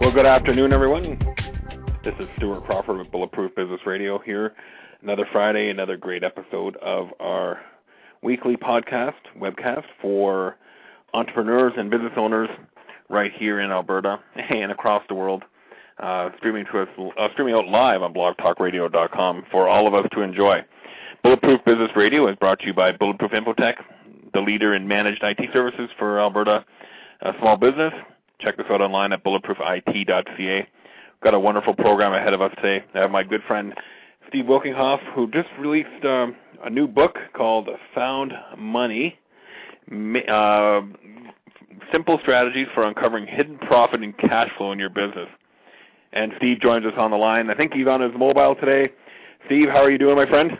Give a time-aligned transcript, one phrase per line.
[0.00, 1.18] Well, good afternoon, everyone.
[2.02, 4.54] This is Stuart Crawford with Bulletproof Business Radio here.
[5.02, 7.60] Another Friday, another great episode of our
[8.22, 10.56] weekly podcast, webcast for
[11.12, 12.48] entrepreneurs and business owners
[13.10, 14.18] right here in Alberta
[14.50, 15.44] and across the world.
[15.98, 16.88] Uh, streaming to us,
[17.18, 20.64] uh, streaming out live on blogtalkradio.com for all of us to enjoy.
[21.22, 23.74] Bulletproof Business Radio is brought to you by Bulletproof Infotech,
[24.32, 26.64] the leader in managed IT services for Alberta
[27.20, 27.92] uh, small business.
[28.40, 30.68] Check us out online at bulletproofit.ca.
[31.22, 32.84] Got a wonderful program ahead of us today.
[32.94, 33.74] I have my good friend
[34.28, 39.18] Steve Wilkinghoff, who just released um, a new book called Found Money.
[39.92, 40.80] Uh,
[41.92, 45.28] simple strategies for uncovering hidden profit and cash flow in your business.
[46.12, 47.50] And Steve joins us on the line.
[47.50, 48.92] I think he's on his mobile today.
[49.46, 50.52] Steve, how are you doing, my friend?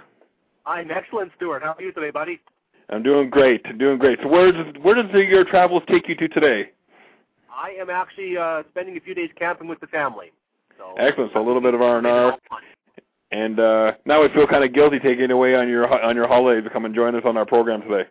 [0.66, 1.62] I'm excellent, Stuart.
[1.62, 2.40] How are you today, buddy?
[2.90, 3.62] I'm doing great.
[3.78, 4.18] Doing great.
[4.22, 6.70] So where does where does your travels take you to today?
[7.54, 10.32] I am actually uh, spending a few days camping with the family.
[10.78, 11.32] So Excellent.
[11.32, 12.38] So a little bit of R and R.
[13.32, 16.60] And uh, now I feel kind of guilty taking away on your on your holiday
[16.60, 18.08] to come and join us on our program today.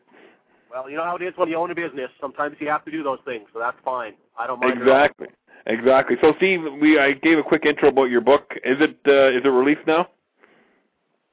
[0.72, 2.10] Well, you know how it is when you own a business.
[2.22, 4.14] Sometimes you have to do those things, so that's fine.
[4.38, 4.80] I don't mind.
[4.80, 5.28] Exactly.
[5.66, 6.16] Exactly.
[6.22, 8.54] So, Steve, we I gave a quick intro about your book.
[8.64, 10.08] Is it uh, is it released now?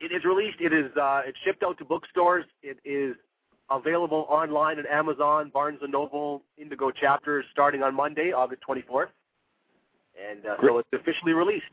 [0.00, 0.60] It is released.
[0.60, 2.44] It is uh, it's shipped out to bookstores.
[2.62, 3.14] It is
[3.70, 9.08] available online at Amazon, Barnes and Noble, Indigo Chapters, starting on Monday, August 24th,
[10.30, 11.64] and uh, so it's officially released.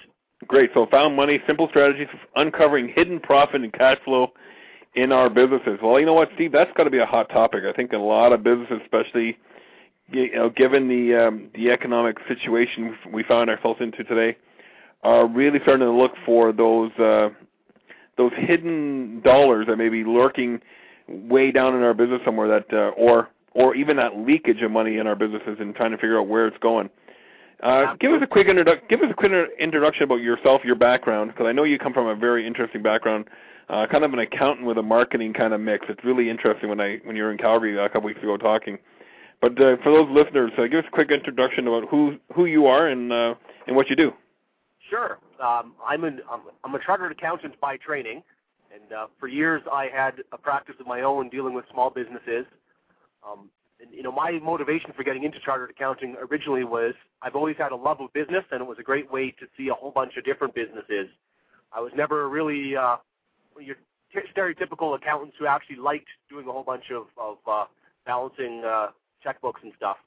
[0.48, 0.72] Great.
[0.74, 4.34] So, found money, simple strategies for uncovering hidden profit and cash flow
[4.96, 5.80] in our businesses.
[5.82, 6.52] Well, you know what, Steve?
[6.52, 7.64] That's got to be a hot topic.
[7.68, 9.38] I think a lot of businesses, especially
[10.12, 14.38] you know, given the um, the economic situation we found ourselves into today,
[15.04, 17.30] are really starting to look for those uh,
[18.18, 20.60] those hidden dollars that may be lurking
[21.08, 24.98] way down in our business somewhere that uh, or or even that leakage of money
[24.98, 26.90] in our businesses and trying to figure out where it's going.
[27.62, 31.32] Uh, give us a quick introdu- give us a quick introduction about yourself, your background,
[31.32, 33.26] because I know you come from a very interesting background,
[33.70, 35.86] uh, kind of an accountant with a marketing kind of mix.
[35.88, 38.78] It's really interesting when I when you were in Calgary a couple weeks ago talking.
[39.40, 42.66] But uh, for those listeners, uh, give us a quick introduction about who who you
[42.66, 43.36] are and uh,
[43.68, 44.12] and what you do.
[44.90, 48.24] Sure, um, I'm an I'm, I'm a chartered accountant by training.
[48.74, 52.46] And uh, for years, I had a practice of my own dealing with small businesses.
[53.26, 57.58] Um, and, you know, my motivation for getting into chartered accounting originally was I've always
[57.58, 59.92] had a love of business, and it was a great way to see a whole
[59.92, 61.08] bunch of different businesses.
[61.72, 62.98] I was never really uh,
[63.60, 63.76] your
[64.14, 67.66] t- stereotypical accountants who actually liked doing a whole bunch of, of uh,
[68.06, 68.88] balancing uh,
[69.26, 69.98] checkbooks and stuff.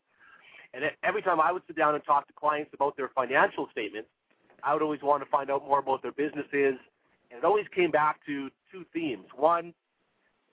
[0.75, 4.09] And every time I would sit down and talk to clients about their financial statements,
[4.63, 6.75] I would always want to find out more about their businesses
[7.31, 9.27] and it always came back to two themes.
[9.35, 9.75] One,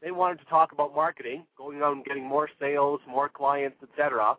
[0.01, 4.35] they wanted to talk about marketing, going out and getting more sales, more clients, etc.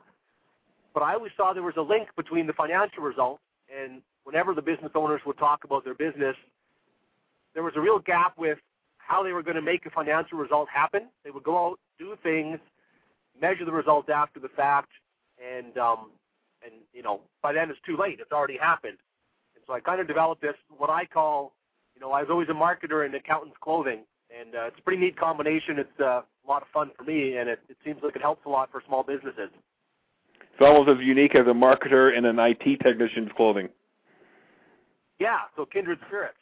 [0.93, 3.43] But I always saw there was a link between the financial results
[3.75, 6.37] and whenever the business owners would talk about their business,
[7.55, 8.59] there was a real gap with
[8.99, 11.09] how they were going to make a financial result happen.
[11.25, 12.59] They would go out, do things,
[13.41, 14.91] measure the results after the fact,
[15.39, 16.11] and um,
[16.65, 18.19] and you know by then it's too late.
[18.21, 18.99] It's already happened.
[19.55, 21.53] And so I kind of developed this what I call
[21.95, 24.01] you know, I was always a marketer in accountant's clothing,
[24.37, 25.79] and uh, it's a pretty neat combination.
[25.79, 28.45] It's uh, a lot of fun for me, and it, it seems like it helps
[28.47, 29.51] a lot for small businesses.
[30.41, 33.69] It's almost as unique as a marketer in an IT technician's clothing.
[35.19, 36.37] Yeah, so kindred spirits.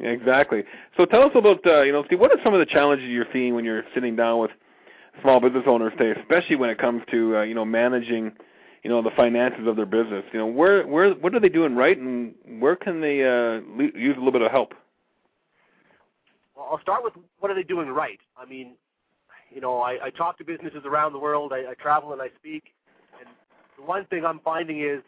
[0.00, 0.64] Exactly.
[0.96, 3.26] So tell us about, uh, you know, Steve, what are some of the challenges you're
[3.32, 4.50] seeing when you're sitting down with
[5.20, 8.32] small business owners today, especially when it comes to, uh, you know, managing,
[8.82, 10.24] you know, the finances of their business?
[10.32, 13.60] You know, where, where, what are they doing right, and where can they uh,
[13.94, 14.74] use a little bit of help?
[16.72, 18.18] I'll start with what are they doing right.
[18.34, 18.76] I mean,
[19.50, 21.52] you know, I, I talk to businesses around the world.
[21.52, 22.72] I, I travel and I speak,
[23.20, 23.28] and
[23.76, 25.02] the one thing I'm finding is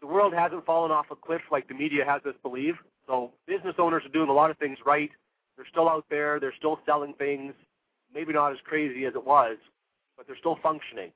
[0.00, 2.76] the world hasn't fallen off a cliff like the media has us believe.
[3.08, 5.10] So business owners are doing a lot of things right.
[5.56, 6.38] They're still out there.
[6.38, 7.54] They're still selling things.
[8.14, 9.56] Maybe not as crazy as it was,
[10.16, 11.10] but they're still functioning.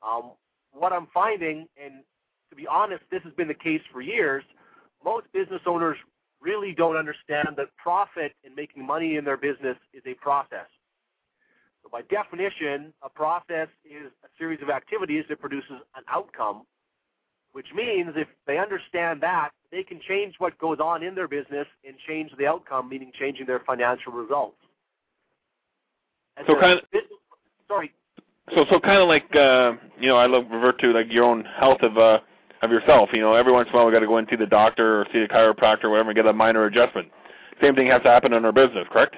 [0.00, 0.30] Um,
[0.72, 2.04] what I'm finding, and
[2.50, 4.44] to be honest, this has been the case for years,
[5.04, 5.96] most business owners
[6.40, 10.66] really don't understand that profit and making money in their business is a process.
[11.82, 16.62] So by definition, a process is a series of activities that produces an outcome,
[17.52, 21.66] which means if they understand that, they can change what goes on in their business
[21.86, 24.56] and change the outcome, meaning changing their financial results.
[26.36, 27.12] And So kind of- business-
[27.66, 27.92] sorry,
[28.54, 31.44] So so kind of like uh, you know I look revert to like your own
[31.44, 32.20] health of uh
[32.62, 33.10] of yourself.
[33.12, 35.00] You know every once in a while we got to go and see the doctor
[35.00, 37.08] or see a chiropractor or whatever and get a minor adjustment.
[37.62, 39.16] Same thing has to happen in our business, correct?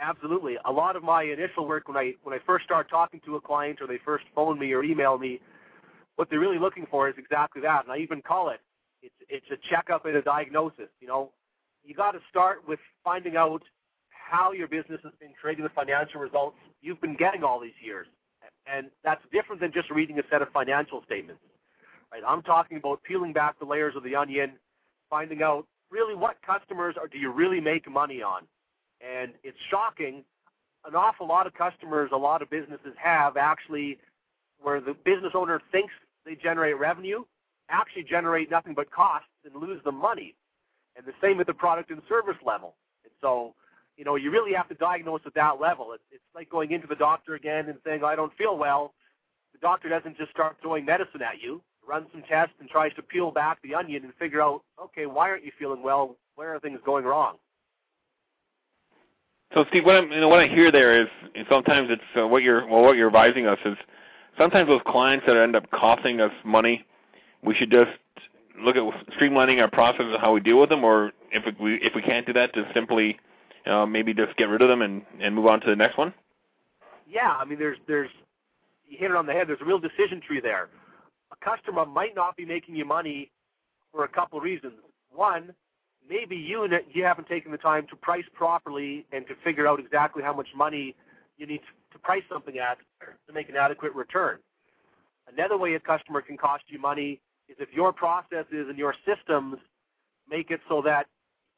[0.00, 0.56] Absolutely.
[0.64, 3.40] A lot of my initial work when I when I first start talking to a
[3.40, 5.40] client or they first phone me or email me,
[6.16, 7.84] what they're really looking for is exactly that.
[7.84, 8.60] And I even call it
[9.02, 10.88] it's it's a checkup and a diagnosis.
[11.00, 11.32] You know,
[11.84, 13.62] you got to start with finding out
[14.10, 18.06] how your business has been creating the financial results you've been getting all these years.
[18.66, 21.40] And that's different than just reading a set of financial statements.
[22.12, 22.22] Right?
[22.26, 24.52] I'm talking about peeling back the layers of the onion,
[25.10, 28.42] finding out really what customers are do you really make money on?
[29.00, 30.24] And it's shocking.
[30.84, 33.98] An awful lot of customers, a lot of businesses have actually
[34.62, 35.92] where the business owner thinks
[36.24, 37.24] they generate revenue,
[37.68, 40.34] actually generate nothing but costs and lose the money.
[40.96, 42.74] And the same at the product and service level.
[43.04, 43.54] And so,
[43.96, 45.92] you know, you really have to diagnose at that level.
[45.92, 48.94] It's, it's like going into the doctor again and saying, I don't feel well.
[49.52, 53.02] The doctor doesn't just start throwing medicine at you, runs some tests and tries to
[53.02, 56.16] peel back the onion and figure out, okay, why aren't you feeling well?
[56.34, 57.36] Where are things going wrong?
[59.54, 61.06] So Steve, what I'm, you know, what I hear there is,
[61.48, 63.76] sometimes it's uh, what you're well, what you're advising us is
[64.36, 66.84] sometimes those clients that end up costing us money,
[67.42, 67.90] we should just
[68.60, 68.82] look at
[69.18, 72.26] streamlining our process of how we deal with them, or if we if we can't
[72.26, 73.18] do that, just simply
[73.66, 76.12] uh, maybe just get rid of them and and move on to the next one.
[77.08, 78.10] Yeah, I mean, there's there's
[78.88, 79.48] you hit it on the head.
[79.48, 80.68] There's a real decision tree there.
[81.32, 83.30] A customer might not be making you money
[83.92, 84.74] for a couple reasons.
[85.10, 85.54] One,
[86.08, 90.22] maybe you you haven't taken the time to price properly and to figure out exactly
[90.22, 90.94] how much money
[91.38, 91.60] you need
[91.92, 92.78] to price something at
[93.26, 94.38] to make an adequate return.
[95.32, 99.56] Another way a customer can cost you money is if your processes and your systems
[100.30, 101.06] make it so that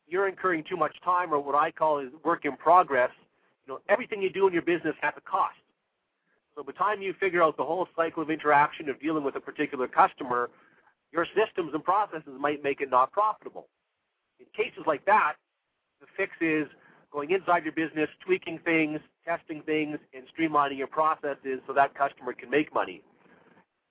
[0.07, 3.11] you're incurring too much time or what I call is work in progress.
[3.67, 5.57] You know, everything you do in your business has a cost.
[6.59, 9.37] So by the time you figure out the whole cycle of interaction of dealing with
[9.37, 10.51] a particular customer,
[11.13, 13.69] your systems and processes might make it not profitable.
[14.41, 15.35] In cases like that,
[16.01, 16.67] the fix is
[17.13, 22.33] going inside your business, tweaking things, testing things, and streamlining your processes so that customer
[22.33, 23.03] can make money.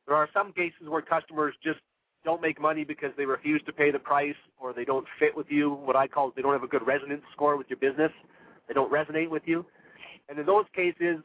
[0.05, 1.79] There are some cases where customers just
[2.25, 5.47] don't make money because they refuse to pay the price or they don't fit with
[5.49, 5.71] you.
[5.71, 8.11] What I call they don't have a good resonance score with your business.
[8.67, 9.65] They don't resonate with you.
[10.27, 11.19] And in those cases,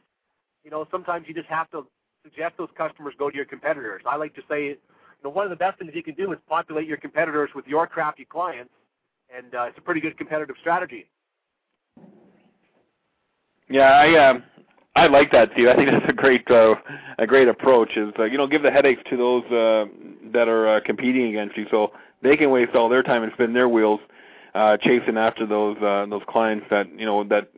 [0.63, 1.85] you know, sometimes you just have to
[2.23, 4.01] suggest those customers go to your competitors.
[4.05, 4.77] I like to say, you
[5.23, 7.87] know, one of the best things you can do is populate your competitors with your
[7.87, 8.71] crappy clients,
[9.35, 11.07] and uh, it's a pretty good competitive strategy.
[13.69, 14.43] Yeah, I um
[14.95, 15.67] I like that, Steve.
[15.67, 16.75] I think that's a great uh,
[17.17, 17.97] a great approach.
[17.97, 19.85] Is uh, you know give the headaches to those uh,
[20.31, 23.53] that are uh, competing against you, so they can waste all their time and spin
[23.53, 23.99] their wheels
[24.53, 27.49] uh, chasing after those uh, those clients that you know that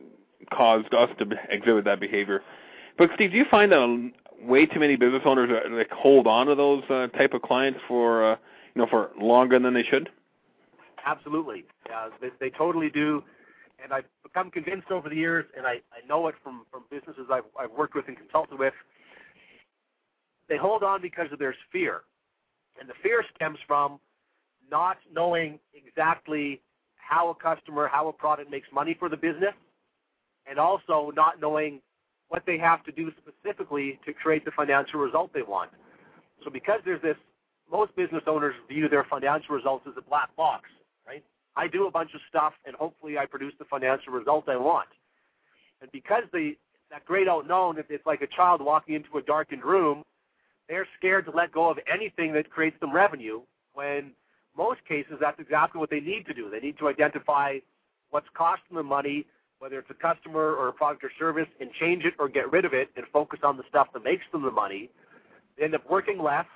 [0.52, 2.42] caused us to exhibit that behavior.
[2.98, 4.12] But Steve, do you find that
[4.42, 7.80] way too many business owners uh, like hold on to those uh, type of clients
[7.88, 8.36] for uh,
[8.74, 10.08] you know for longer than they should?
[11.04, 11.64] Absolutely.
[12.20, 13.22] They, they totally do.
[13.82, 17.26] And I've become convinced over the years, and I, I know it from, from businesses
[17.30, 18.72] I've, I've worked with and consulted with,
[20.48, 22.00] they hold on because of their fear.
[22.80, 24.00] And the fear stems from
[24.70, 26.60] not knowing exactly
[26.96, 29.54] how a customer, how a product makes money for the business,
[30.48, 31.80] and also not knowing
[32.28, 35.70] what they have to do specifically to create the financial result they want.
[36.44, 37.16] So because there's this,
[37.70, 40.68] most business owners view their financial results as a black box,
[41.06, 41.24] right?
[41.56, 44.88] I do a bunch of stuff, and hopefully I produce the financial result I want.
[45.80, 46.56] And because the
[46.90, 50.04] that great unknown, it's like a child walking into a darkened room,
[50.68, 53.40] they're scared to let go of anything that creates them revenue.
[53.74, 54.12] When
[54.56, 56.48] most cases, that's exactly what they need to do.
[56.50, 57.58] They need to identify
[58.10, 59.26] what's costing them money,
[59.58, 62.64] whether it's a customer or a product or service, and change it or get rid
[62.64, 64.90] of it and focus on the stuff that makes them the money.
[65.56, 66.46] They end up working less,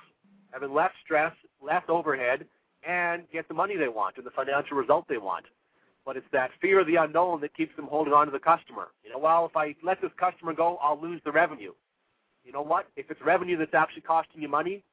[0.51, 2.45] having less stress, less overhead,
[2.87, 5.45] and get the money they want and the financial result they want.
[6.05, 8.89] But it's that fear of the unknown that keeps them holding on to the customer.
[9.03, 11.73] You know, well, if I let this customer go, I'll lose the revenue.
[12.43, 12.87] You know what?
[12.95, 14.83] If it's revenue that's actually costing you money,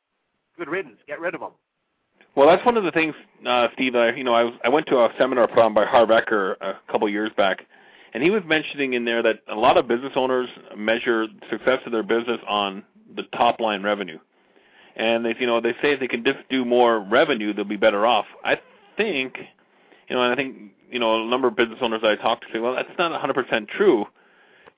[0.59, 0.99] good riddance.
[1.07, 1.53] Get rid of them.
[2.35, 3.15] Well, that's one of the things,
[3.47, 3.97] uh, Steve.
[3.97, 6.57] I, you know, I was I went to a seminar put on by Harv Eker
[6.61, 7.67] a couple years back,
[8.19, 11.93] and he was mentioning in there that a lot of business owners measure success of
[11.93, 12.83] their business on
[13.15, 14.19] the top line revenue,
[14.97, 17.77] and if you know they say if they can just do more revenue, they'll be
[17.77, 18.27] better off.
[18.43, 18.59] I
[18.97, 19.37] think,
[20.09, 22.49] you know, and I think you know a number of business owners I talk to
[22.53, 24.05] say, well, that's not 100% true.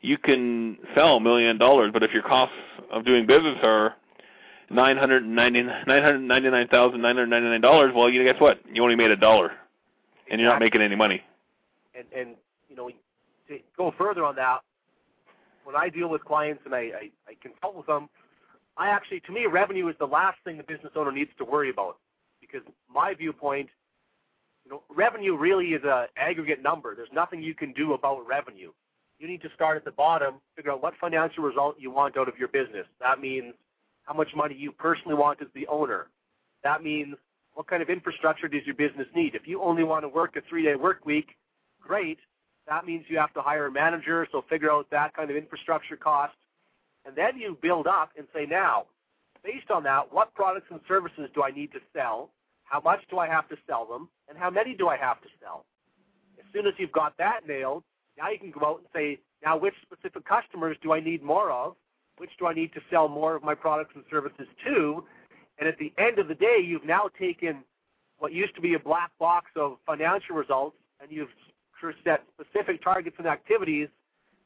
[0.02, 2.54] You can sell a million dollars, but if your costs
[2.92, 3.96] of doing business are
[4.68, 8.22] nine hundred ninety nine hundred ninety nine thousand nine hundred ninety nine dollars, well, you
[8.22, 8.60] guess what?
[8.70, 9.52] You only made a dollar,
[10.30, 11.22] and you're not making any money.
[11.94, 12.36] And and
[12.68, 12.90] you know,
[13.50, 14.60] to go further on that,
[15.64, 18.08] when I deal with clients and I, I, I consult with them,
[18.76, 21.70] I actually, to me, revenue is the last thing the business owner needs to worry
[21.70, 21.98] about
[22.40, 23.68] because my viewpoint,
[24.64, 26.94] you know, revenue really is a aggregate number.
[26.94, 28.72] There's nothing you can do about revenue.
[29.18, 32.28] You need to start at the bottom, figure out what financial result you want out
[32.28, 32.86] of your business.
[33.00, 33.54] That means
[34.04, 36.06] how much money you personally want as the owner.
[36.64, 37.16] That means
[37.52, 39.34] what kind of infrastructure does your business need?
[39.34, 41.36] If you only want to work a three-day work week,
[41.82, 42.18] great.
[42.68, 45.96] That means you have to hire a manager, so figure out that kind of infrastructure
[45.96, 46.34] cost.
[47.04, 48.86] And then you build up and say, now,
[49.42, 52.30] based on that, what products and services do I need to sell?
[52.64, 54.08] How much do I have to sell them?
[54.28, 55.64] And how many do I have to sell?
[56.38, 57.82] As soon as you've got that nailed,
[58.16, 61.50] now you can go out and say, now which specific customers do I need more
[61.50, 61.74] of?
[62.18, 65.04] Which do I need to sell more of my products and services to?
[65.58, 67.64] And at the end of the day, you've now taken
[68.18, 71.30] what used to be a black box of financial results and you've
[72.04, 73.88] set specific targets and activities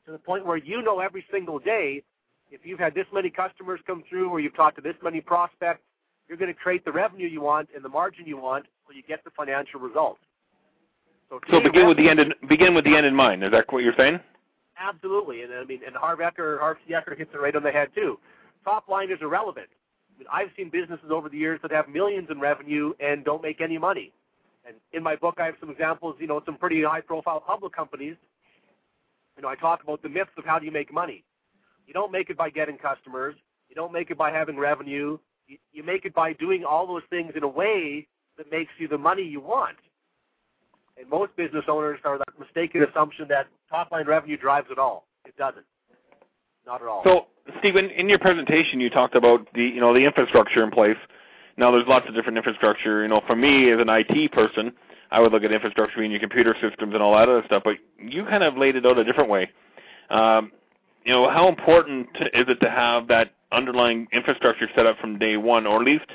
[0.07, 2.03] to the point where you know every single day
[2.51, 5.83] if you've had this many customers come through or you've talked to this many prospects,
[6.29, 9.03] you're going to create the revenue you want and the margin you want so you
[9.07, 10.21] get the financial results.
[11.29, 13.43] So, so begin with the end in, begin with the end in mind.
[13.43, 14.21] Is that what you're saying?
[14.79, 17.89] Absolutely, and I mean, and Harv Eker, Harv Eker hits it right on the head
[17.95, 18.19] too.
[18.65, 19.69] Top line is irrelevant.
[20.15, 23.43] I mean, I've seen businesses over the years that have millions in revenue and don't
[23.43, 24.13] make any money.
[24.67, 26.17] And in my book, I have some examples.
[26.19, 28.17] You know, some pretty high-profile public companies.
[29.37, 31.25] You know, I talk about the myths of how do you make money.
[31.87, 33.35] You don't make it by getting customers.
[33.69, 35.19] You don't make it by having revenue.
[35.47, 38.07] You, you make it by doing all those things in a way
[38.39, 39.77] that makes you the money you want.
[40.97, 45.07] And most business owners are that mistaken assumption that top line revenue drives it all.
[45.27, 45.65] It doesn't.
[46.67, 47.03] Not at all.
[47.05, 47.27] So,
[47.59, 50.97] Stephen, in your presentation, you talked about the you know the infrastructure in place.
[51.57, 53.03] Now, there's lots of different infrastructure.
[53.03, 54.73] You know, for me as an IT person,
[55.11, 57.63] I would look at infrastructure in your computer systems and all that other stuff.
[57.65, 59.51] But you kind of laid it out a different way.
[60.11, 60.53] Um,
[61.05, 65.37] you know, how important is it to have that underlying infrastructure set up from day
[65.37, 66.07] one, or at least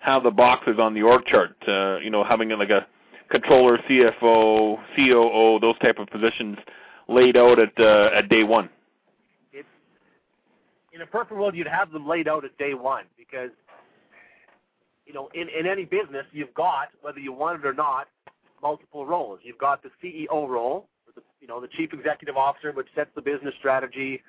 [0.00, 1.56] have the boxes on the org chart?
[1.66, 2.86] Uh, you know, having like a
[3.30, 6.56] controller, CFO, COO, those type of positions
[7.08, 8.70] laid out at uh, at day one.
[9.52, 9.68] It's,
[10.92, 13.50] in a perfect world, you'd have them laid out at day one because
[15.08, 18.08] you know, in, in any business, you've got, whether you want it or not,
[18.62, 19.40] multiple roles.
[19.42, 23.22] You've got the CEO role, the, you know, the chief executive officer, which sets the
[23.22, 24.22] business strategy.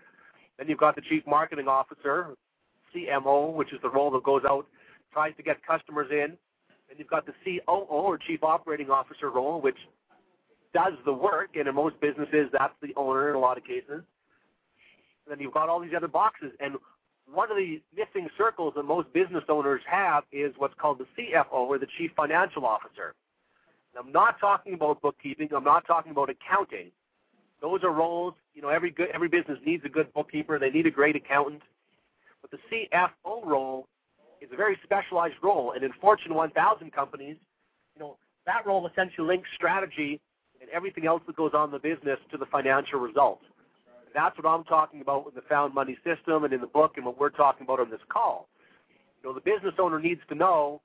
[0.57, 2.29] Then you've got the chief marketing officer,
[2.95, 4.65] CMO, which is the role that goes out,
[5.12, 6.38] tries to get customers in.
[6.88, 9.77] Then you've got the COO or chief operating officer role, which
[10.74, 14.01] does the work, and in most businesses, that's the owner in a lot of cases.
[15.25, 16.75] And then you've got all these other boxes, and
[17.33, 21.51] one of the missing circles that most business owners have is what's called the CFO
[21.51, 23.13] or the Chief Financial Officer.
[23.98, 25.50] I'm not talking about bookkeeping.
[25.55, 26.91] I'm not talking about accounting.
[27.62, 28.33] Those are roles.
[28.53, 30.57] You know, every good every business needs a good bookkeeper.
[30.59, 31.62] They need a great accountant.
[32.41, 33.88] But the CFO role
[34.41, 37.36] is a very specialized role, and in Fortune 1000 companies,
[37.95, 40.21] you know, that role essentially links strategy
[40.62, 43.43] and everything else that goes on in the business to the financial results.
[44.13, 47.06] That's what I'm talking about with the Found Money system and in the book and
[47.06, 48.48] what we're talking about on this call.
[49.22, 50.82] You know, the business owner needs to know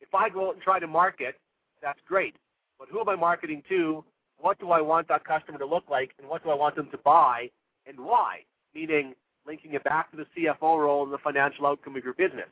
[0.00, 1.36] if I go out and try to market,
[1.82, 2.36] that's great.
[2.78, 4.04] But who am I marketing to?
[4.38, 6.12] What do I want that customer to look like?
[6.18, 7.50] And what do I want them to buy?
[7.86, 8.40] And why?
[8.74, 9.14] Meaning
[9.46, 12.48] linking it back to the CFO role and the financial outcome of your business.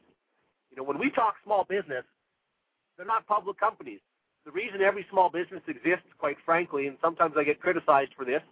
[0.71, 2.05] You know, when we talk small business,
[2.97, 4.01] they're not public companies.
[4.45, 8.43] The reason every small business exists, quite frankly, and sometimes I get criticized for this,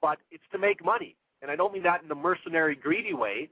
[0.00, 1.16] but it's to make money.
[1.42, 3.48] And I don't mean that in a mercenary, greedy way.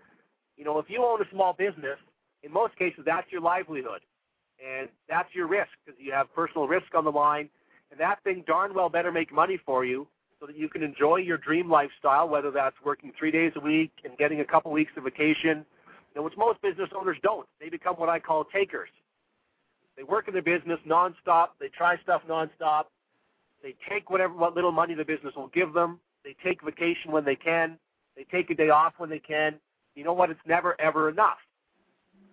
[0.56, 1.98] You know, if you own a small business,
[2.42, 4.00] in most cases, that's your livelihood.
[4.64, 7.48] And that's your risk because you have personal risk on the line.
[7.90, 10.06] And that thing darn well better make money for you
[10.40, 13.92] so that you can enjoy your dream lifestyle, whether that's working three days a week
[14.04, 15.64] and getting a couple weeks of vacation,
[16.14, 17.46] you know, which most business owners don't.
[17.60, 18.88] They become what I call takers.
[19.96, 21.48] They work in their business nonstop.
[21.58, 22.84] They try stuff nonstop.
[23.62, 26.00] They take whatever what little money the business will give them.
[26.26, 27.78] They take vacation when they can.
[28.16, 29.54] They take a day off when they can.
[29.94, 30.28] You know what?
[30.28, 31.38] It's never, ever enough.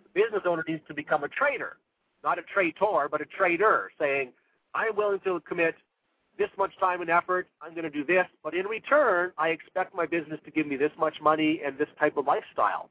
[0.04, 1.78] The business owner needs to become a trader,
[2.24, 4.32] not a traitor, but a trader, saying,
[4.74, 5.76] I'm willing to commit
[6.40, 7.48] this much time and effort.
[7.62, 10.76] I'm going to do this, but in return, I expect my business to give me
[10.76, 12.90] this much money and this type of lifestyle.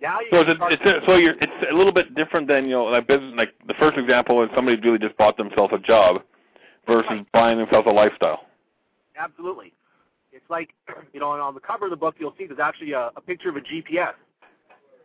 [0.00, 2.64] Now you So it's, start- it's a, so you're it's a little bit different than
[2.64, 5.78] you know like business like the first example is somebody really just bought themselves a
[5.78, 6.22] job
[6.86, 7.32] versus Right.
[7.32, 8.46] buying themselves a lifestyle.
[9.20, 9.72] Absolutely.
[10.32, 10.70] It's like,
[11.12, 13.50] you know, on the cover of the book, you'll see there's actually a, a picture
[13.50, 14.14] of a GPS.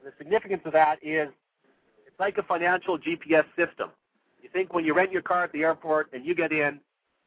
[0.03, 1.29] The significance of that is
[2.05, 3.89] it's like a financial GPS system.
[4.41, 6.79] You think when you rent your car at the airport and you get in,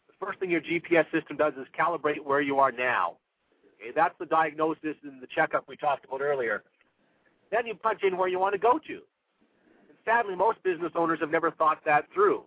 [0.07, 3.16] the first thing your GPS system does is calibrate where you are now.
[3.80, 6.62] Okay, that's the diagnosis and the checkup we talked about earlier.
[7.50, 8.95] Then you punch in where you want to go to.
[8.95, 12.45] And sadly, most business owners have never thought that through.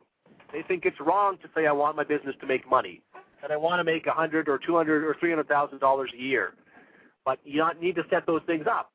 [0.54, 3.02] They think it's wrong to say, I want my business to make money
[3.44, 6.12] and I want to make a hundred or two hundred or three hundred thousand dollars
[6.14, 6.54] a year.
[7.26, 8.92] But you don't need to set those things up.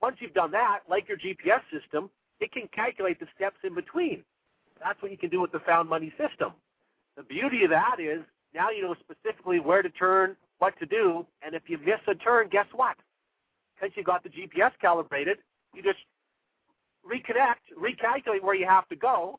[0.00, 2.10] Once you've done that, like your GPS system,
[2.40, 4.22] it can calculate the steps in between.
[4.82, 6.52] That's what you can do with the found money system.
[7.16, 8.20] The beauty of that is
[8.54, 12.14] now you know specifically where to turn, what to do, and if you miss a
[12.14, 12.96] turn, guess what?
[13.74, 15.38] Because you got the GPS calibrated,
[15.74, 15.98] you just
[17.04, 19.38] reconnect, recalculate where you have to go,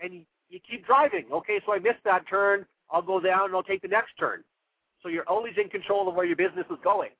[0.00, 1.26] and you, you keep driving.
[1.32, 2.66] Okay, so I missed that turn.
[2.92, 4.44] I'll go down and I'll take the next turn.
[5.02, 7.10] So you're always in control of where your business is going.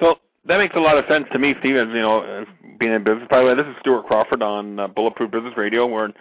[0.00, 0.16] So
[0.46, 1.76] that makes a lot of sense to me, Steve.
[1.76, 2.44] As you know,
[2.78, 3.26] being in business.
[3.30, 5.86] By the way, this is Stuart Crawford on uh, Bulletproof Business Radio.
[5.86, 6.12] We're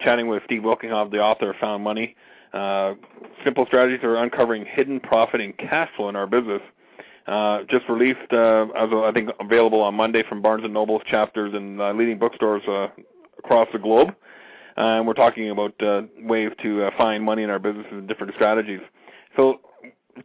[0.00, 2.16] chatting with Steve Wilkinghoff, the author of Found Money.
[2.52, 2.94] Uh,
[3.44, 6.62] simple strategies for uncovering hidden profit and cash flow in our business.
[7.26, 11.52] Uh, just released, uh, as I think, available on Monday from Barnes and Noble's chapters
[11.54, 12.88] and uh, leading bookstores uh,
[13.38, 14.14] across the globe.
[14.76, 18.34] And we're talking about uh, ways to uh, find money in our businesses and different
[18.34, 18.80] strategies.
[19.36, 19.60] So,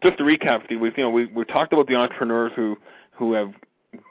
[0.04, 2.78] just to recap, Steve, we you know we we talked about the entrepreneurs who
[3.12, 3.54] who have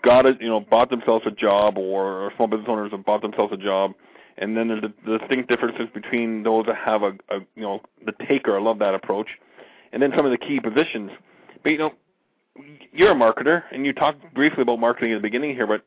[0.05, 3.23] got it, you know, bought themselves a job, or, or small business owners have bought
[3.23, 3.93] themselves a job,
[4.39, 7.81] and then there's the, the distinct differences between those that have a, a you know
[8.05, 8.57] the taker.
[8.57, 9.29] I love that approach,
[9.93, 11.11] and then some of the key positions.
[11.63, 11.93] But you know,
[12.93, 15.85] you're a marketer, and you talked briefly about marketing at the beginning here, but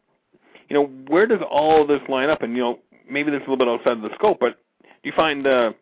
[0.69, 2.41] you know, where does all this line up?
[2.41, 2.79] And you know,
[3.09, 5.73] maybe this is a little bit outside of the scope, but do you find uh,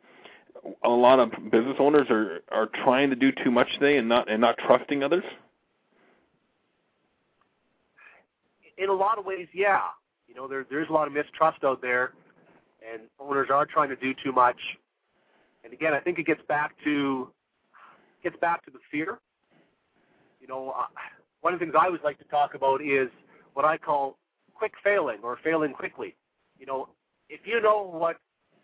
[0.83, 4.29] a lot of business owners are are trying to do too much today and not
[4.29, 5.23] and not trusting others?
[8.77, 9.81] In a lot of ways, yeah.
[10.27, 12.13] You know, there there's a lot of mistrust out there,
[12.91, 14.57] and owners are trying to do too much.
[15.63, 17.29] And again, I think it gets back to
[18.23, 19.19] gets back to the fear.
[20.39, 20.85] You know, uh,
[21.41, 23.09] one of the things I always like to talk about is
[23.53, 24.17] what I call
[24.53, 26.15] quick failing or failing quickly.
[26.57, 26.89] You know,
[27.31, 28.17] if you know what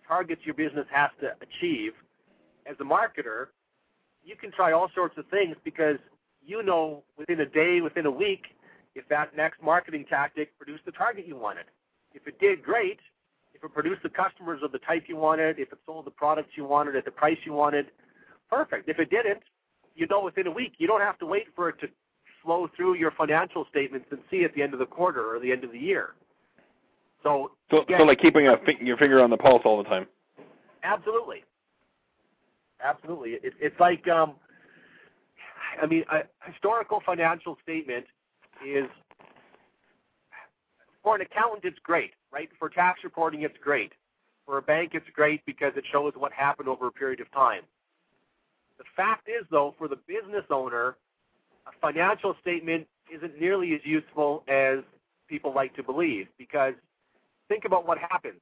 [0.05, 1.93] targets your business has to achieve
[2.69, 3.47] as a marketer,
[4.23, 5.97] you can try all sorts of things because
[6.45, 8.43] you know within a day, within a week,
[8.93, 11.65] if that next marketing tactic produced the target you wanted.
[12.13, 12.99] If it did, great.
[13.53, 16.51] If it produced the customers of the type you wanted, if it sold the products
[16.55, 17.87] you wanted at the price you wanted,
[18.49, 18.89] perfect.
[18.89, 19.41] If it didn't,
[19.95, 20.73] you know within a week.
[20.77, 21.87] You don't have to wait for it to
[22.43, 25.51] flow through your financial statements and see at the end of the quarter or the
[25.51, 26.15] end of the year.
[27.27, 30.07] So, So, again, so like keeping a your finger on the pulse all the time.
[30.83, 31.43] Absolutely.
[32.81, 33.31] Absolutely.
[33.31, 34.35] It, it's like, um,
[35.81, 38.05] I mean, a historical financial statement
[38.65, 38.85] is,
[41.03, 42.49] for an accountant, it's great, right?
[42.57, 43.91] For tax reporting, it's great.
[44.45, 47.63] For a bank, it's great because it shows what happened over a period of time.
[48.77, 50.95] The fact is, though, for the business owner,
[51.65, 54.79] a financial statement isn't nearly as useful as
[55.27, 56.73] people like to believe because
[57.49, 58.41] think about what happens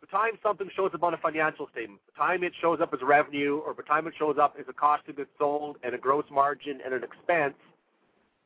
[0.00, 3.00] the time something shows up on a financial statement, the time it shows up as
[3.02, 5.98] revenue, or the time it shows up as a cost of goods sold and a
[5.98, 7.54] gross margin and an expense,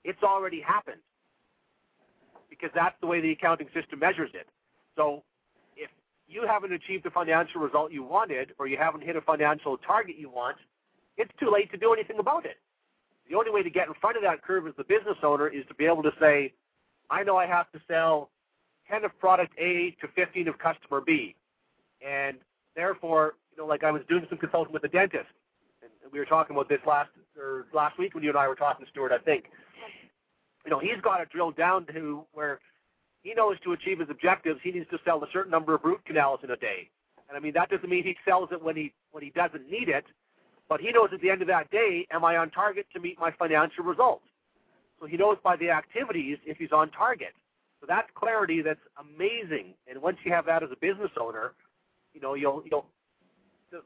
[0.05, 1.01] it's already happened.
[2.49, 4.49] Because that's the way the accounting system measures it.
[4.97, 5.23] So
[5.77, 5.91] if
[6.29, 10.17] you haven't achieved the financial result you wanted, or you haven't hit a financial target
[10.19, 10.57] you want,
[11.17, 12.57] it's too late to do anything about it.
[13.29, 15.65] The only way to get in front of that curve as the business owner is
[15.69, 16.53] to be able to say,
[17.11, 18.31] I know I have to sell
[18.91, 21.35] 10 of product A to 15 of customer B.
[22.07, 22.39] And
[22.75, 25.29] therefore, you know, like I was doing some consulting with a dentist,
[25.83, 28.55] and we were talking about this last or last week when you and I were
[28.55, 29.13] talking, Stuart.
[29.13, 29.45] I think,
[30.65, 32.61] you know, he's got it drilled down to where
[33.23, 36.01] he knows to achieve his objectives, he needs to sell a certain number of root
[36.05, 36.89] canals in a day.
[37.29, 39.89] And I mean, that doesn't mean he sells it when he when he doesn't need
[39.89, 40.05] it,
[40.69, 43.21] but he knows at the end of that day, am I on target to meet
[43.21, 44.25] my financial results?
[45.01, 47.35] So he knows by the activities if he's on target.
[47.81, 49.75] So that's clarity that's amazing.
[49.89, 51.53] And once you have that as a business owner,
[52.13, 52.87] you know, you'll you'll
[53.71, 53.81] the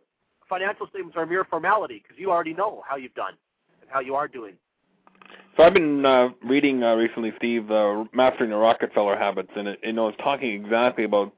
[0.48, 3.34] financial statements are a mere formality because you already know how you've done
[3.80, 4.54] and how you are doing.
[5.56, 9.78] So I've been uh, reading uh, recently, Steve, uh, Mastering the Rockefeller Habits, and it,
[9.84, 11.32] you know, it's talking exactly about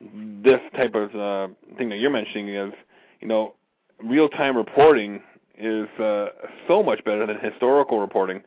[0.00, 2.74] this type of uh, thing that you're mentioning is,
[3.20, 3.54] you know,
[4.02, 5.22] real-time reporting
[5.56, 6.26] is uh,
[6.68, 8.42] so much better than historical reporting.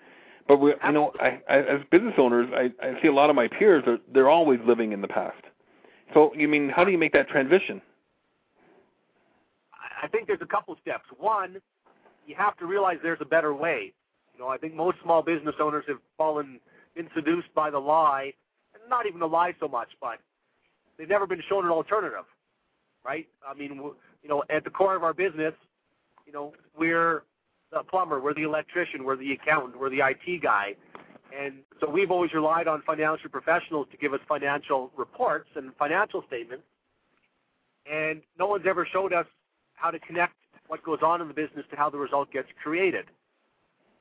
[0.48, 3.36] But we, you know, I, I, as business owners, I, I see a lot of
[3.36, 5.44] my peers are they're always living in the past.
[6.14, 7.82] So you mean how do you make that transition?
[10.02, 11.06] I think there's a couple steps.
[11.18, 11.58] One,
[12.26, 13.94] you have to realize there's a better way.
[14.34, 16.60] You know, I think most small business owners have fallen,
[16.96, 18.34] been seduced by the lie,
[18.74, 20.20] and not even the lie so much, but
[20.98, 22.26] they've never been shown an alternative,
[23.04, 23.28] right?
[23.48, 23.82] I mean,
[24.22, 25.54] you know, at the core of our business,
[26.26, 27.24] you know, we're
[27.72, 30.76] the plumber, we're the electrician, we're the accountant, we're the IT guy.
[31.38, 36.24] And so we've always relied on financial professionals to give us financial reports and financial
[36.28, 36.64] statements.
[37.92, 39.26] And no one's ever showed us
[39.76, 40.34] how to connect
[40.68, 43.06] what goes on in the business to how the result gets created.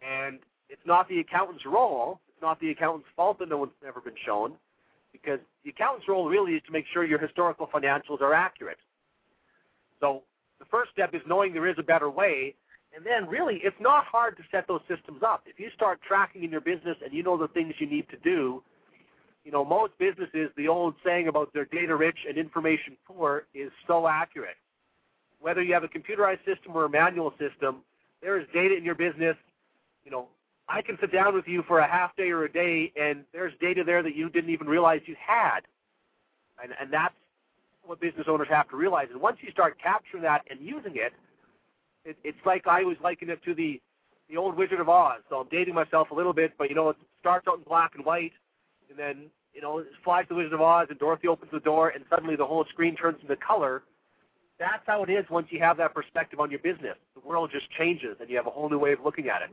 [0.03, 4.01] And it's not the accountant's role, it's not the accountant's fault that no one's ever
[4.01, 4.55] been shown,
[5.13, 8.79] because the accountant's role really is to make sure your historical financials are accurate.
[10.01, 10.23] So
[10.59, 12.55] the first step is knowing there is a better way,
[12.97, 15.43] and then really it's not hard to set those systems up.
[15.47, 18.17] If you start tracking in your business and you know the things you need to
[18.17, 18.63] do,
[19.45, 23.71] you know, most businesses, the old saying about they're data rich and information poor is
[23.87, 24.57] so accurate.
[25.41, 27.83] Whether you have a computerized system or a manual system,
[28.23, 29.37] there is data in your business.
[30.05, 30.29] You know,
[30.69, 33.53] I can sit down with you for a half day or a day, and there's
[33.61, 35.61] data there that you didn't even realize you had.
[36.63, 37.15] And, and that's
[37.85, 39.09] what business owners have to realize.
[39.13, 41.13] And once you start capturing that and using it,
[42.07, 43.81] it it's like I always liken it to the
[44.29, 45.21] the old Wizard of Oz.
[45.29, 47.95] So I'm dating myself a little bit, but you know, it starts out in black
[47.95, 48.33] and white,
[48.91, 51.61] and then you know, it flies to the Wizard of Oz, and Dorothy opens the
[51.61, 53.83] door, and suddenly the whole screen turns into color
[54.59, 56.97] that's how it is once you have that perspective on your business.
[57.15, 59.51] The world just changes, and you have a whole new way of looking at it.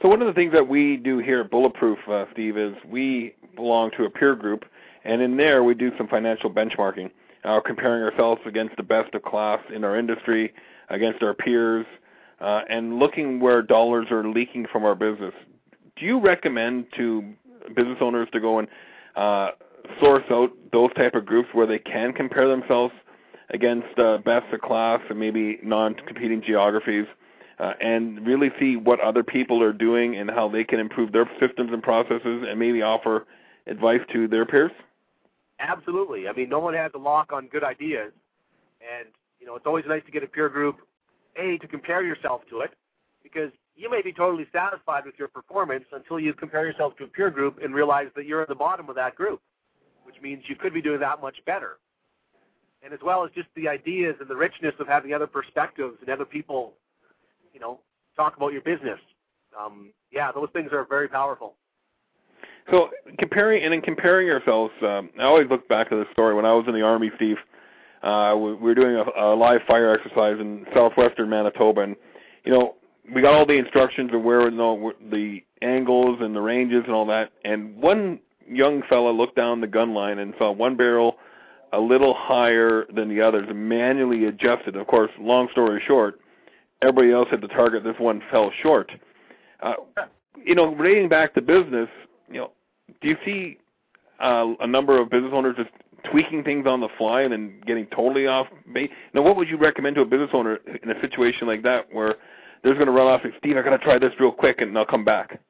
[0.00, 3.34] So one of the things that we do here at Bulletproof, uh, Steve, is we
[3.54, 4.64] belong to a peer group,
[5.04, 7.10] and in there we do some financial benchmarking,
[7.44, 10.52] uh, comparing ourselves against the best of class in our industry,
[10.92, 11.86] against our peers,
[12.40, 15.34] uh, and looking where dollars are leaking from our business.
[15.96, 17.34] Do you recommend to
[17.74, 18.68] business owners to go and
[19.16, 19.50] uh,
[20.00, 22.94] source out those type of groups where they can compare themselves
[23.50, 27.06] against uh, best of class and maybe non-competing geographies,
[27.58, 31.28] uh, and really see what other people are doing and how they can improve their
[31.38, 33.26] systems and processes, and maybe offer
[33.66, 34.72] advice to their peers?
[35.60, 36.28] Absolutely.
[36.28, 38.12] I mean, no one has a lock on good ideas,
[38.80, 39.08] and
[39.42, 40.78] you know it's always nice to get a peer group,
[41.36, 42.70] a to compare yourself to it,
[43.22, 47.08] because you may be totally satisfied with your performance until you compare yourself to a
[47.08, 49.40] peer group and realize that you're at the bottom of that group,
[50.04, 51.78] which means you could be doing that much better
[52.82, 56.10] and as well as just the ideas and the richness of having other perspectives and
[56.10, 56.74] other people,
[57.54, 57.80] you know,
[58.16, 58.98] talk about your business.
[59.58, 61.54] Um, yeah, those things are very powerful.
[62.70, 66.44] So comparing and in comparing ourselves, um, I always look back to this story when
[66.44, 67.36] I was in the army, Steve.
[68.02, 71.96] Uh, we, we were doing a, a live fire exercise in southwestern Manitoba, and
[72.44, 72.74] you know
[73.14, 76.94] we got all the instructions of where you know, the angles and the ranges and
[76.94, 77.30] all that.
[77.44, 81.16] And one young fella looked down the gun line and saw one barrel
[81.72, 84.76] a little higher than the others, manually adjusted.
[84.76, 86.20] Of course, long story short,
[86.82, 87.82] everybody else had the target.
[87.82, 88.90] This one fell short.
[89.60, 89.74] Uh,
[90.44, 91.88] you know, relating back to business,
[92.28, 92.50] you know,
[93.00, 93.58] do you see
[94.20, 95.70] uh, a number of business owners just
[96.10, 98.90] tweaking things on the fly and then getting totally off base?
[99.14, 102.16] Now, what would you recommend to a business owner in a situation like that where
[102.62, 104.76] they're going to run off and Steve, I got to try this real quick, and
[104.76, 105.40] I'll come back?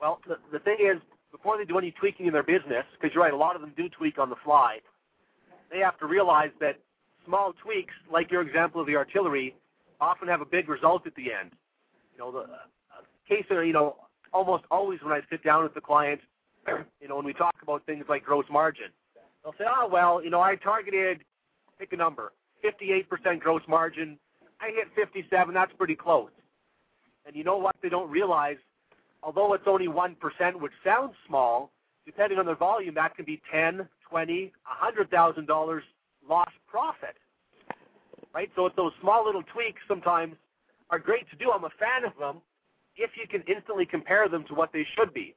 [0.00, 1.00] Well, the, the thing is,
[1.30, 3.72] before they do any tweaking in their business, because you're right, a lot of them
[3.76, 4.78] do tweak on the fly
[5.70, 6.78] they have to realize that
[7.24, 9.54] small tweaks, like your example of the artillery,
[10.00, 11.52] often have a big result at the end.
[12.12, 12.46] You know, the uh,
[13.28, 13.96] case you know,
[14.32, 16.20] almost always when I sit down with the client,
[17.00, 18.86] you know, when we talk about things like gross margin,
[19.42, 21.20] they'll say, oh, well, you know, I targeted,
[21.78, 22.32] pick a number,
[22.64, 24.18] 58% gross margin.
[24.60, 26.30] I hit 57, that's pretty close.
[27.26, 28.56] And you know what they don't realize?
[29.22, 30.16] Although it's only 1%,
[30.60, 31.70] which sounds small,
[32.06, 35.84] depending on the volume, that can be 10, twenty, a hundred thousand dollars
[36.28, 37.16] lost profit.
[38.34, 38.50] Right?
[38.54, 40.34] So it's those small little tweaks sometimes
[40.90, 41.50] are great to do.
[41.50, 42.42] I'm a fan of them
[42.96, 45.34] if you can instantly compare them to what they should be.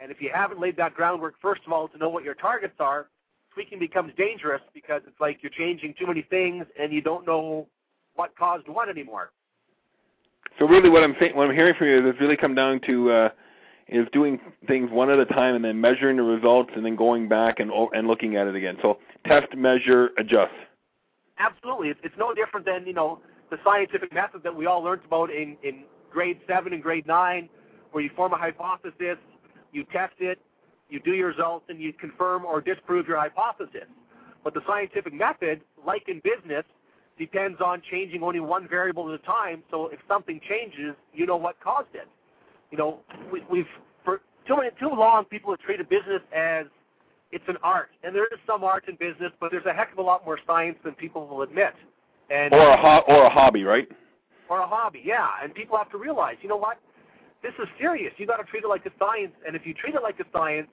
[0.00, 2.74] And if you haven't laid that groundwork, first of all, to know what your targets
[2.80, 3.06] are,
[3.52, 7.66] tweaking becomes dangerous because it's like you're changing too many things and you don't know
[8.16, 9.30] what caused what anymore.
[10.58, 12.80] So really, what I'm saying, what I'm hearing from you is it's really come down
[12.86, 13.28] to uh,
[13.88, 17.28] is doing things one at a time and then measuring the results and then going
[17.28, 18.76] back and and looking at it again.
[18.82, 20.52] So test, measure, adjust.
[21.38, 25.02] Absolutely, it's, it's no different than you know the scientific method that we all learned
[25.04, 27.48] about in in grade seven and grade nine,
[27.90, 29.18] where you form a hypothesis,
[29.74, 30.38] you test it,
[30.88, 33.88] you do your results, and you confirm or disprove your hypothesis.
[34.42, 36.64] But the scientific method, like in business,
[37.18, 39.62] depends on changing only one variable at a time.
[39.70, 42.08] So if something changes, you know what caused it
[42.74, 42.98] you know,
[43.32, 43.68] we, we've
[44.04, 46.66] for too many, too long people have treated business as
[47.30, 49.98] it's an art, and there is some art in business, but there's a heck of
[49.98, 51.72] a lot more science than people will admit.
[52.30, 53.86] And Or a ho- or a hobby, right?
[54.48, 55.28] or a hobby, yeah.
[55.40, 56.78] And people have to realize, you know what?
[57.44, 58.14] This is serious.
[58.16, 59.34] You got to treat it like a science.
[59.46, 60.70] And if you treat it like a science,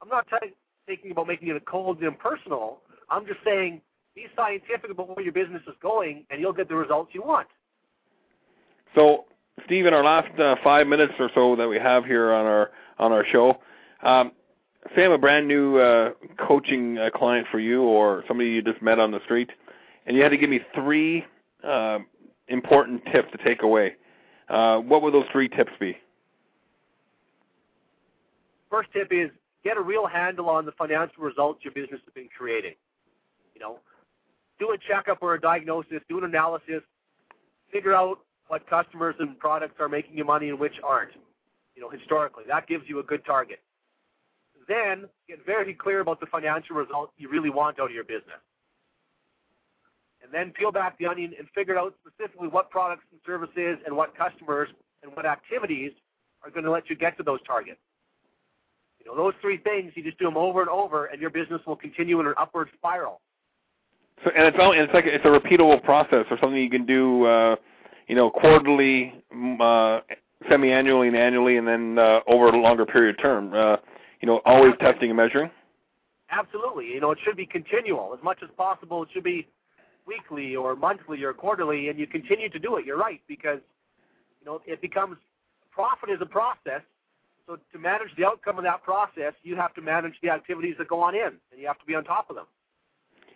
[0.00, 0.54] I'm not t-
[0.86, 2.78] thinking about making it cold and impersonal.
[3.10, 3.80] I'm just saying
[4.14, 7.48] be scientific about where your business is going, and you'll get the results you want.
[8.94, 9.24] So,
[9.64, 12.70] Steve, in our last uh, five minutes or so that we have here on our
[13.00, 13.58] on our show,
[14.04, 14.30] um,
[14.94, 18.80] say I'm a brand new uh, coaching uh, client for you, or somebody you just
[18.80, 19.50] met on the street,
[20.06, 21.24] and you had to give me three
[21.64, 21.98] uh,
[22.46, 23.96] important tips to take away.
[24.48, 25.96] Uh, what would those three tips be?
[28.74, 29.30] First tip is
[29.62, 32.74] get a real handle on the financial results your business has been creating.
[33.54, 33.78] You know,
[34.58, 36.82] do a checkup or a diagnosis, do an analysis,
[37.70, 41.12] figure out what customers and products are making you money and which aren't.
[41.76, 43.60] You know, historically, that gives you a good target.
[44.66, 48.42] Then get very clear about the financial results you really want out of your business.
[50.20, 53.96] And then peel back the onion and figure out specifically what products and services and
[53.96, 54.68] what customers
[55.04, 55.92] and what activities
[56.42, 57.78] are going to let you get to those targets.
[59.04, 61.60] You know, those three things, you just do them over and over, and your business
[61.66, 63.20] will continue in an upward spiral.
[64.24, 67.24] So, and it's only, it's like it's a repeatable process, or something you can do,
[67.24, 67.56] uh,
[68.08, 69.12] you know, quarterly,
[69.60, 70.00] uh,
[70.48, 73.52] semi-annually, and annually, and then uh, over a longer period of term.
[73.52, 73.76] Uh,
[74.20, 75.50] you know, always testing and measuring.
[76.30, 76.86] Absolutely.
[76.86, 78.14] You know, it should be continual.
[78.16, 79.46] As much as possible, it should be
[80.06, 82.86] weekly or monthly or quarterly, and you continue to do it.
[82.86, 83.60] You're right, because,
[84.40, 85.18] you know, it becomes,
[85.70, 86.80] profit is a process,
[87.46, 90.88] so to manage the outcome of that process, you have to manage the activities that
[90.88, 92.46] go on in, and you have to be on top of them.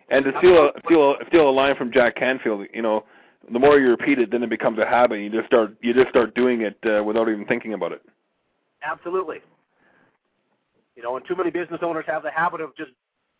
[0.09, 3.05] And to steal a, steal a, steal a line from Jack Canfield, you know,
[3.51, 5.19] the more you repeat it, then it becomes a habit.
[5.19, 8.01] And you just start you just start doing it uh, without even thinking about it.
[8.83, 9.37] Absolutely.
[10.95, 12.91] You know, and too many business owners have the habit of just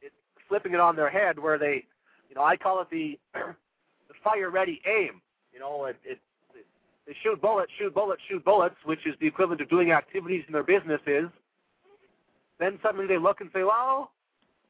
[0.02, 0.14] it,
[0.48, 1.86] flipping it on their head, where they,
[2.30, 5.22] you know, I call it the the fire ready aim.
[5.52, 6.20] You know, it, it
[7.10, 10.54] they shoot bullets, shoot bullets, shoot bullets, which is the equivalent of doing activities in
[10.54, 11.28] their businesses.
[12.60, 14.12] Then suddenly they look and say, "Well,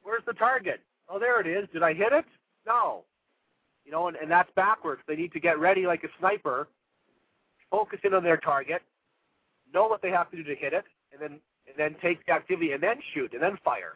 [0.03, 0.79] where's the target?
[1.09, 1.67] Oh, there it is.
[1.73, 2.23] Did I hit it?
[2.65, 3.03] No.
[3.83, 5.01] You know, and, and that's backwards.
[5.05, 6.69] They need to get ready like a sniper,
[7.69, 8.83] focus in on their target,
[9.73, 12.31] know what they have to do to hit it, and then and then take the
[12.31, 13.95] activity and then shoot and then fire.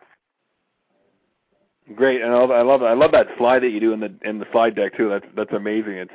[1.95, 4.13] Great, and I love I love I love that slide that you do in the
[4.25, 5.07] in the slide deck too.
[5.07, 5.93] That's that's amazing.
[5.93, 6.11] It's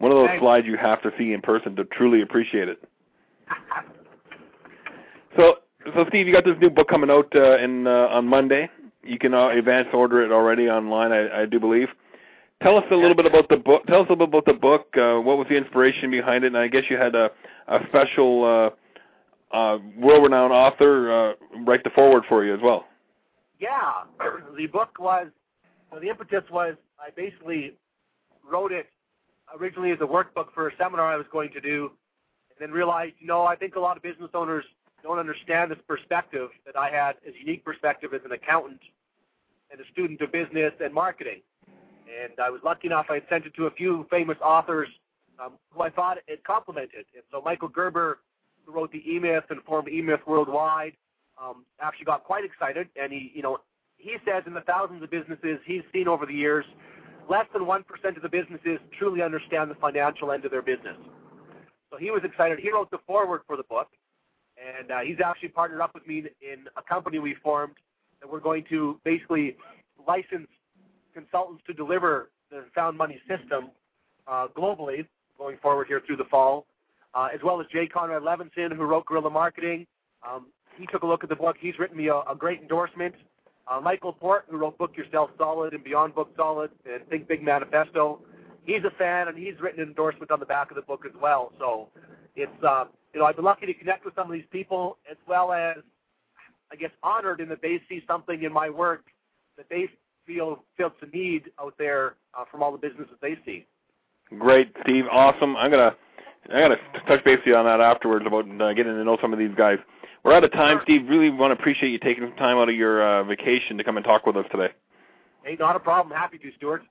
[0.00, 0.42] one of those Thanks.
[0.42, 2.82] slides you have to see in person to truly appreciate it.
[5.36, 5.58] So,
[5.94, 8.68] so Steve, you got this new book coming out uh, in uh, on Monday.
[9.04, 11.86] You can uh, advance order it already online, I, I do believe.
[12.60, 13.86] Tell us a little bit about the book.
[13.86, 14.88] Tell us a little bit about the book.
[14.96, 16.48] Uh, what was the inspiration behind it?
[16.48, 17.30] And I guess you had a,
[17.68, 18.74] a special
[19.52, 22.86] uh, uh, world-renowned author uh, write the foreword for you as well.
[23.60, 24.02] Yeah,
[24.58, 25.28] the book was
[25.92, 27.74] the impetus was I basically
[28.50, 28.86] wrote it
[29.58, 31.90] originally as a workbook for a seminar I was going to do,
[32.50, 34.64] and then realized, you know, I think a lot of business owners
[35.02, 38.80] don't understand this perspective that I had as unique perspective as an accountant
[39.70, 41.40] and a student of business and marketing.
[42.22, 44.88] And I was lucky enough I had sent it to a few famous authors
[45.42, 47.06] um, who I thought it complemented.
[47.14, 48.18] And so Michael Gerber,
[48.64, 50.92] who wrote the E-Myth and formed E-Myth Worldwide,
[51.42, 52.88] um, actually got quite excited.
[53.00, 53.58] And he, you know,
[53.96, 56.64] he says in the thousands of businesses he's seen over the years,
[57.28, 57.82] less than 1%
[58.16, 60.96] of the businesses truly understand the financial end of their business.
[61.90, 62.58] So he was excited.
[62.58, 63.88] He wrote the foreword for the book,
[64.56, 67.74] and uh, he's actually partnered up with me in a company we formed
[68.20, 69.56] that we're going to basically
[70.06, 70.48] license
[71.14, 73.70] consultants to deliver the Found Money system
[74.26, 75.06] uh, globally
[75.38, 76.66] going forward here through the fall,
[77.14, 79.86] uh, as well as Jay Conrad Levinson, who wrote Guerrilla Marketing.
[80.28, 81.56] Um, he took a look at the book.
[81.58, 83.14] He's written me a, a great endorsement.
[83.70, 87.40] Uh, Michael Port, who wrote Book Yourself Solid and Beyond Booked Solid and Think Big
[87.40, 88.20] Manifesto,
[88.64, 91.12] he's a fan and he's written an endorsement on the back of the book as
[91.22, 91.52] well.
[91.58, 91.88] So
[92.34, 95.16] it's uh, you know I've been lucky to connect with some of these people as
[95.28, 95.76] well as
[96.72, 99.04] I guess honored in that they see something in my work
[99.56, 99.88] that they
[100.26, 103.66] feel feels a need out there uh, from all the businesses they see.
[104.36, 105.04] Great, Steve.
[105.10, 105.56] Awesome.
[105.56, 105.94] I'm gonna
[106.52, 109.32] I gotta touch base with you on that afterwards about uh, getting to know some
[109.32, 109.78] of these guys.
[110.24, 111.08] We're out of time, Steve.
[111.08, 113.96] Really want to appreciate you taking some time out of your uh, vacation to come
[113.96, 114.68] and talk with us today.
[115.42, 116.14] Hey, not a problem.
[116.16, 116.82] Happy to, Stuart.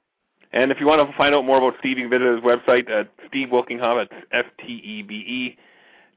[0.52, 2.89] And if you want to find out more about Steve, you can visit his website
[2.89, 4.04] at Steve Wilkinghoff.
[4.04, 5.56] It's S T E B E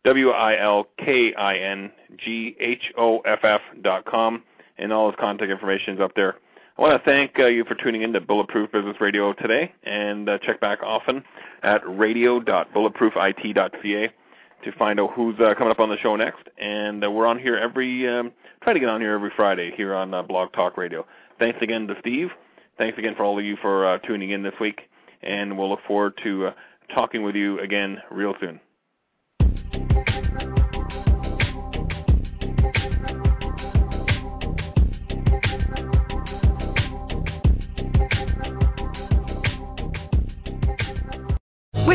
[0.04, 4.42] W I L K I N G H O F F dot com,
[4.78, 6.36] and all his contact information is up there.
[6.78, 10.30] I want to thank uh, you for tuning in to Bulletproof Business Radio today, and
[10.30, 11.22] uh, check back often
[11.62, 14.12] at radio.bulletproofit.ca.
[14.62, 16.48] to find out who's uh, coming up on the show next.
[16.58, 19.94] And uh, we're on here every um, try to get on here every Friday here
[19.94, 21.06] on uh, Blog Talk Radio.
[21.38, 22.28] Thanks again to Steve.
[22.78, 24.82] Thanks again for all of you for uh, tuning in this week,
[25.22, 26.52] and we'll look forward to uh,
[26.94, 28.60] talking with you again real soon.